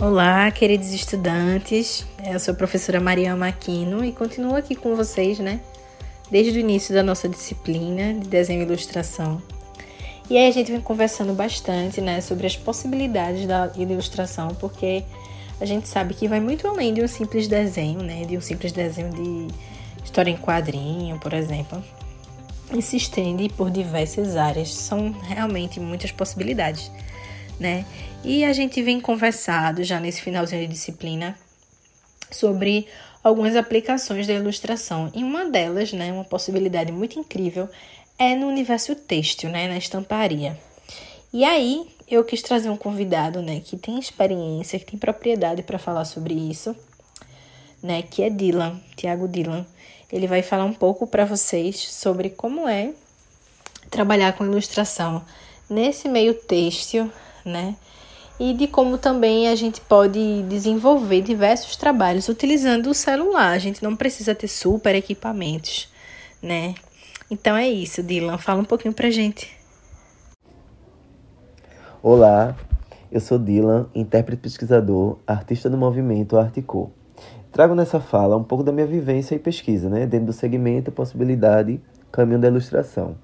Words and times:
Olá, 0.00 0.48
queridos 0.52 0.92
estudantes. 0.92 2.06
Eu 2.24 2.38
sou 2.38 2.54
a 2.54 2.56
professora 2.56 3.00
Maria 3.00 3.34
Maquino 3.34 4.04
e 4.04 4.12
continuo 4.12 4.54
aqui 4.54 4.76
com 4.76 4.94
vocês, 4.94 5.40
né? 5.40 5.60
Desde 6.30 6.56
o 6.56 6.60
início 6.60 6.94
da 6.94 7.02
nossa 7.02 7.28
disciplina 7.28 8.14
de 8.14 8.28
desenho 8.28 8.60
e 8.60 8.64
ilustração. 8.64 9.42
E 10.30 10.38
aí 10.38 10.46
a 10.46 10.52
gente 10.52 10.70
vem 10.70 10.80
conversando 10.80 11.32
bastante, 11.32 12.00
né, 12.00 12.20
sobre 12.20 12.46
as 12.46 12.56
possibilidades 12.56 13.44
da 13.44 13.72
ilustração, 13.76 14.54
porque 14.60 15.02
a 15.60 15.64
gente 15.64 15.88
sabe 15.88 16.14
que 16.14 16.28
vai 16.28 16.38
muito 16.38 16.68
além 16.68 16.94
de 16.94 17.02
um 17.02 17.08
simples 17.08 17.48
desenho, 17.48 18.00
né, 18.00 18.24
de 18.24 18.38
um 18.38 18.40
simples 18.40 18.70
desenho 18.70 19.10
de 19.10 19.48
história 20.04 20.30
em 20.30 20.36
quadrinho, 20.36 21.18
por 21.18 21.32
exemplo. 21.32 21.82
E 22.72 22.80
se 22.80 22.96
estende 22.96 23.48
por 23.48 23.68
diversas 23.68 24.36
áreas, 24.36 24.72
são 24.72 25.10
realmente 25.10 25.80
muitas 25.80 26.12
possibilidades 26.12 26.88
né? 27.58 27.84
E 28.24 28.44
a 28.44 28.52
gente 28.52 28.82
vem 28.82 29.00
conversado 29.00 29.82
já 29.84 30.00
nesse 30.00 30.20
finalzinho 30.20 30.62
de 30.62 30.72
disciplina 30.72 31.36
sobre 32.30 32.86
algumas 33.22 33.56
aplicações 33.56 34.26
da 34.26 34.34
ilustração. 34.34 35.10
E 35.14 35.22
uma 35.22 35.48
delas, 35.48 35.92
né, 35.92 36.12
uma 36.12 36.24
possibilidade 36.24 36.92
muito 36.92 37.18
incrível, 37.18 37.68
é 38.18 38.34
no 38.34 38.46
universo 38.48 38.94
têxtil, 38.94 39.50
né, 39.50 39.68
na 39.68 39.76
estamparia. 39.76 40.58
E 41.32 41.44
aí, 41.44 41.86
eu 42.08 42.24
quis 42.24 42.42
trazer 42.42 42.70
um 42.70 42.76
convidado, 42.76 43.42
né, 43.42 43.60
que 43.60 43.76
tem 43.76 43.98
experiência, 43.98 44.78
que 44.78 44.86
tem 44.86 44.98
propriedade 44.98 45.62
para 45.62 45.78
falar 45.78 46.04
sobre 46.04 46.34
isso, 46.34 46.74
né, 47.82 48.02
que 48.02 48.22
é 48.22 48.30
Dylan, 48.30 48.80
Tiago 48.96 49.28
Dylan. 49.28 49.66
Ele 50.10 50.26
vai 50.26 50.42
falar 50.42 50.64
um 50.64 50.72
pouco 50.72 51.06
para 51.06 51.24
vocês 51.24 51.76
sobre 51.76 52.30
como 52.30 52.66
é 52.66 52.92
trabalhar 53.90 54.32
com 54.32 54.44
ilustração 54.44 55.24
nesse 55.68 56.08
meio 56.08 56.34
têxtil, 56.34 57.12
né? 57.44 57.76
E 58.40 58.54
de 58.54 58.68
como 58.68 58.96
também 58.96 59.48
a 59.48 59.54
gente 59.56 59.80
pode 59.80 60.42
desenvolver 60.44 61.22
diversos 61.22 61.76
trabalhos 61.76 62.28
utilizando 62.28 62.88
o 62.88 62.94
celular. 62.94 63.50
A 63.50 63.58
gente 63.58 63.82
não 63.82 63.96
precisa 63.96 64.34
ter 64.34 64.46
super 64.46 64.94
equipamentos, 64.94 65.88
né? 66.42 66.74
Então 67.30 67.56
é 67.56 67.68
isso, 67.68 68.02
Dylan. 68.02 68.38
Fala 68.38 68.60
um 68.60 68.64
pouquinho 68.64 68.94
pra 68.94 69.10
gente. 69.10 69.50
Olá, 72.00 72.56
eu 73.10 73.20
sou 73.20 73.38
Dylan, 73.38 73.88
intérprete 73.92 74.40
pesquisador, 74.40 75.18
artista 75.26 75.68
do 75.68 75.76
movimento 75.76 76.38
Articô. 76.38 76.90
Trago 77.50 77.74
nessa 77.74 77.98
fala 77.98 78.36
um 78.36 78.44
pouco 78.44 78.62
da 78.62 78.70
minha 78.70 78.86
vivência 78.86 79.34
e 79.34 79.38
pesquisa, 79.38 79.88
né, 79.88 80.06
dentro 80.06 80.26
do 80.26 80.32
segmento 80.32 80.92
Possibilidade 80.92 81.80
Caminho 82.12 82.38
da 82.38 82.46
Ilustração. 82.46 83.16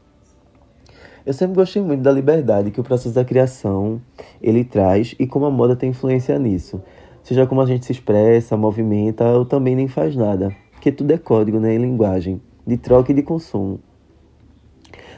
Eu 1.27 1.33
sempre 1.33 1.55
gostei 1.55 1.81
muito 1.81 2.03
da 2.03 2.13
liberdade 2.13 2.71
que 2.71 2.81
o 2.81 2.85
processo 2.85 3.15
da 3.15 3.25
criação 3.25 4.01
ele 4.43 4.63
traz 4.63 5.15
e 5.19 5.27
como 5.27 5.47
a 5.47 5.51
moda 5.51 5.75
tem 5.75 5.91
influência 5.91 6.39
nisso. 6.39 6.83
Seja 7.23 7.47
como 7.47 7.63
a 7.63 7.67
gente 7.67 7.87
se 7.87 7.93
expressa, 7.93 8.59
movimenta 8.59 9.25
ou 9.33 9.47
também 9.47 9.75
nem 9.75 9.89
faz 9.89 10.15
nada, 10.15 10.55
porque 10.73 10.93
tudo 10.93 11.11
é 11.13 11.17
código 11.17 11.59
né, 11.59 11.75
e 11.75 11.79
linguagem, 11.79 12.43
de 12.67 12.77
troca 12.77 13.11
e 13.11 13.15
de 13.15 13.23
consumo. 13.23 13.81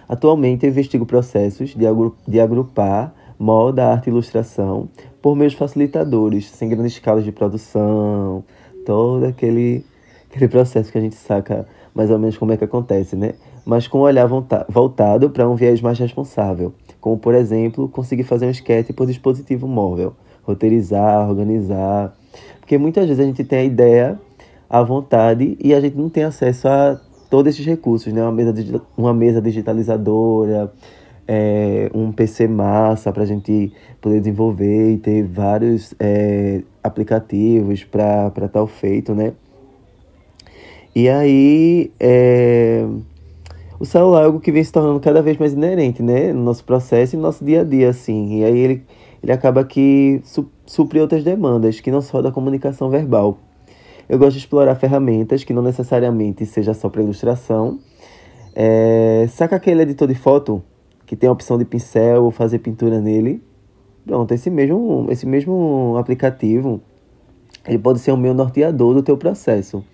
Atualmente 0.09 0.65
eu 0.65 0.71
investigo 0.71 1.05
processos 1.05 1.75
de, 1.75 1.85
agru 1.85 2.17
de 2.27 2.39
agrupar 2.39 3.13
moda, 3.37 3.89
arte 3.89 4.07
e 4.07 4.11
ilustração 4.11 4.89
por 5.21 5.35
meios 5.35 5.55
facilitadores, 5.55 6.49
sem 6.49 6.69
grandes 6.69 6.93
escalas 6.93 7.25
de 7.25 7.33
produção, 7.33 8.45
todo 8.85 9.25
aquele, 9.25 9.85
aquele 10.37 10.51
processo 10.51 10.93
que 10.93 10.99
a 10.99 11.01
gente 11.01 11.17
saca 11.17 11.67
mais 11.95 12.11
ou 12.11 12.19
menos 12.19 12.37
como 12.37 12.53
é 12.53 12.57
que 12.57 12.65
acontece, 12.65 13.17
né? 13.17 13.35
mas 13.67 13.89
com 13.89 13.99
um 13.99 14.03
olhar 14.03 14.29
voltado 14.69 15.29
para 15.29 15.49
um 15.49 15.57
viés 15.57 15.81
mais 15.81 15.99
responsável, 15.99 16.73
como, 17.01 17.19
por 17.19 17.35
exemplo, 17.35 17.89
conseguir 17.89 18.23
fazer 18.23 18.47
um 18.47 18.51
esquete 18.51 18.93
por 18.93 19.09
dispositivo 19.09 19.67
móvel, 19.67 20.15
roteirizar, 20.45 21.29
organizar. 21.29 22.17
Porque 22.61 22.79
muitas 22.79 23.07
vezes 23.07 23.21
a 23.21 23.27
gente 23.27 23.43
tem 23.43 23.59
a 23.59 23.65
ideia, 23.65 24.21
a 24.71 24.83
vontade, 24.85 25.59
e 25.61 25.75
a 25.75 25.81
gente 25.81 25.97
não 25.97 26.09
tem 26.09 26.23
acesso 26.23 26.69
a 26.69 27.01
todos 27.29 27.53
esses 27.53 27.67
recursos, 27.67 28.13
né? 28.13 28.23
Uma 28.23 28.31
mesa, 28.31 28.83
uma 28.97 29.13
mesa 29.13 29.43
digitalizadora, 29.43 30.73
é, 31.27 31.91
um 31.93 32.13
PC 32.13 32.47
massa 32.47 33.13
para 33.13 33.25
a 33.25 33.27
gente 33.27 33.73
poder 34.01 34.21
desenvolver 34.21 34.93
e 34.93 34.97
ter 34.99 35.25
vários 35.25 35.93
é, 35.99 36.63
aplicativos 36.85 37.83
para 37.83 38.49
tal 38.53 38.69
feito, 38.69 39.13
né? 39.13 39.33
E 40.97 41.11
aí, 41.11 41.93
é, 42.01 42.83
o 43.79 43.85
celular 43.85 44.23
é 44.23 44.25
algo 44.25 44.41
que 44.41 44.51
vem 44.51 44.65
se 44.65 44.73
tornando 44.73 44.99
cada 44.99 45.21
vez 45.21 45.37
mais 45.37 45.53
inerente, 45.53 46.03
né? 46.03 46.33
No 46.33 46.43
nosso 46.43 46.65
processo 46.65 47.15
e 47.15 47.19
no 47.19 47.23
nosso 47.23 47.45
dia 47.45 47.61
a 47.61 47.65
dia, 47.65 47.91
assim. 47.91 48.39
E 48.39 48.45
aí 48.47 48.59
ele, 48.59 48.83
ele 49.23 49.31
acaba 49.31 49.63
que 49.63 50.23
su 50.25 50.49
outras 50.99 51.23
demandas, 51.23 51.81
que 51.81 51.91
não 51.91 52.01
só 52.01 52.23
da 52.23 52.33
comunicação 52.33 52.89
verbal. 52.89 53.37
Eu 54.09 54.19
gosto 54.19 54.33
de 54.33 54.39
explorar 54.39 54.75
ferramentas 54.77 55.45
que 55.45 55.53
não 55.53 55.61
necessariamente 55.61 56.47
seja 56.47 56.73
só 56.73 56.89
para 56.89 57.03
ilustração. 57.03 57.79
É, 58.55 59.27
saca 59.29 59.57
aquele 59.57 59.83
editor 59.83 60.09
de 60.09 60.15
foto 60.15 60.63
que 61.05 61.15
tem 61.15 61.29
a 61.29 61.33
opção 61.33 61.59
de 61.59 61.67
pincel 61.67 62.25
ou 62.25 62.31
fazer 62.31 62.61
pintura 62.61 63.03
nele? 63.03 63.43
Pronto, 64.07 64.33
esse 64.33 64.49
mesmo, 64.49 65.09
esse 65.11 65.27
mesmo 65.27 65.95
aplicativo 65.99 66.81
ele 67.69 67.79
pode 67.79 67.99
ser 67.99 68.13
o 68.13 68.17
meu 68.17 68.33
norteador 68.33 68.95
do 68.95 69.03
teu 69.03 69.19
processo. 69.19 69.85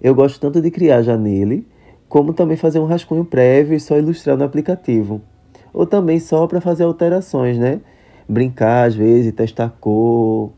Eu 0.00 0.14
gosto 0.14 0.40
tanto 0.40 0.60
de 0.60 0.70
criar 0.70 1.02
já 1.02 1.16
nele, 1.16 1.66
como 2.08 2.32
também 2.32 2.56
fazer 2.56 2.78
um 2.78 2.86
rascunho 2.86 3.24
prévio 3.24 3.76
e 3.76 3.80
só 3.80 3.98
ilustrar 3.98 4.36
no 4.36 4.44
aplicativo. 4.44 5.20
Ou 5.72 5.86
também 5.86 6.18
só 6.18 6.46
para 6.46 6.60
fazer 6.60 6.84
alterações, 6.84 7.58
né? 7.58 7.80
Brincar 8.28 8.86
às 8.86 8.94
vezes, 8.94 9.32
testar 9.32 9.74
cor, 9.80 10.52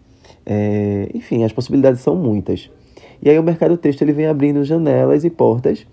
é... 0.46 1.08
enfim, 1.14 1.44
as 1.44 1.52
possibilidades 1.52 2.00
são 2.00 2.14
muitas. 2.14 2.70
E 3.22 3.28
aí 3.28 3.38
o 3.38 3.42
mercado 3.42 3.76
texto 3.76 4.02
ele 4.02 4.12
vem 4.12 4.26
abrindo 4.26 4.64
janelas 4.64 5.24
e 5.24 5.30
portas, 5.30 5.86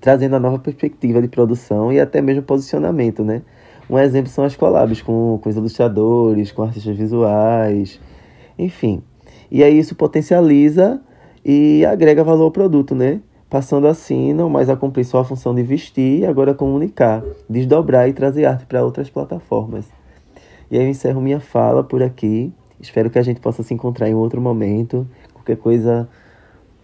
trazendo 0.00 0.36
a 0.36 0.40
nova 0.40 0.58
perspectiva 0.58 1.20
de 1.20 1.28
produção 1.28 1.92
e 1.92 2.00
até 2.00 2.20
mesmo 2.20 2.42
posicionamento, 2.42 3.24
né? 3.24 3.42
Um 3.88 3.98
exemplo 3.98 4.30
são 4.30 4.44
as 4.44 4.54
collabs 4.54 5.00
com, 5.00 5.38
com 5.42 5.48
os 5.48 5.56
ilustradores, 5.56 6.52
com 6.52 6.62
artistas 6.62 6.96
visuais, 6.96 8.00
enfim. 8.58 9.02
E 9.50 9.62
aí 9.62 9.78
isso 9.78 9.94
potencializa 9.94 11.00
e 11.48 11.84
agrega 11.86 12.22
valor 12.22 12.44
ao 12.44 12.50
produto, 12.50 12.94
né? 12.94 13.20
passando 13.48 13.86
assim 13.86 14.32
não 14.32 14.50
mais 14.50 14.68
a 14.68 14.76
cumprir 14.76 15.04
só 15.04 15.20
a 15.20 15.24
função 15.24 15.54
de 15.54 15.62
vestir, 15.62 16.26
agora 16.26 16.52
comunicar, 16.54 17.22
desdobrar 17.48 18.08
e 18.08 18.12
trazer 18.12 18.44
arte 18.44 18.66
para 18.66 18.84
outras 18.84 19.08
plataformas. 19.08 19.86
E 20.70 20.76
aí 20.76 20.84
eu 20.84 20.88
encerro 20.88 21.20
minha 21.20 21.40
fala 21.40 21.82
por 21.82 22.02
aqui. 22.02 22.52
Espero 22.78 23.08
que 23.08 23.18
a 23.18 23.22
gente 23.22 23.40
possa 23.40 23.62
se 23.62 23.72
encontrar 23.72 24.08
em 24.08 24.14
outro 24.14 24.40
momento. 24.40 25.08
Qualquer 25.32 25.56
coisa, 25.56 26.06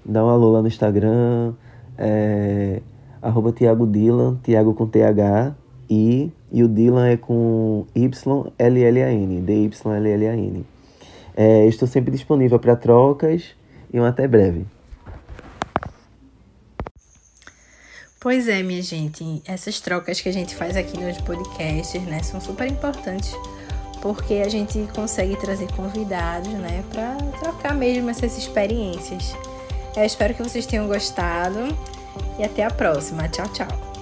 dá 0.04 0.24
um 0.24 0.28
alô 0.28 0.50
lá 0.52 0.62
no 0.62 0.68
Instagram, 0.68 1.52
é, 1.98 2.80
arroba 3.20 3.52
Thiago 3.52 3.86
Dylan, 3.86 4.36
Thiago 4.42 4.72
com 4.72 4.86
TH, 4.86 5.54
I, 5.90 6.32
e 6.50 6.62
o 6.62 6.68
Dylan 6.68 7.08
é 7.08 7.16
com 7.18 7.84
Y-L-L-A-N, 7.94 9.40
D-Y-L-L-A-N. 9.42 10.64
É, 11.36 11.66
estou 11.66 11.86
sempre 11.86 12.10
disponível 12.10 12.58
para 12.58 12.74
trocas 12.74 13.54
e 13.94 14.00
um 14.00 14.04
até 14.04 14.26
breve. 14.26 14.66
Pois 18.18 18.48
é, 18.48 18.60
minha 18.62 18.82
gente, 18.82 19.40
essas 19.46 19.78
trocas 19.78 20.20
que 20.20 20.28
a 20.28 20.32
gente 20.32 20.56
faz 20.56 20.76
aqui 20.76 20.98
nos 20.98 21.18
podcasts, 21.18 22.02
né, 22.02 22.20
são 22.22 22.40
super 22.40 22.66
importantes, 22.66 23.36
porque 24.02 24.42
a 24.44 24.48
gente 24.48 24.88
consegue 24.94 25.36
trazer 25.36 25.70
convidados, 25.74 26.52
né, 26.54 26.82
para 26.90 27.16
trocar 27.38 27.74
mesmo 27.74 28.10
essas 28.10 28.36
experiências. 28.36 29.36
Eu 29.96 30.04
espero 30.04 30.34
que 30.34 30.42
vocês 30.42 30.66
tenham 30.66 30.88
gostado 30.88 31.60
e 32.36 32.42
até 32.42 32.64
a 32.64 32.70
próxima. 32.70 33.28
Tchau, 33.28 33.46
tchau. 33.52 33.93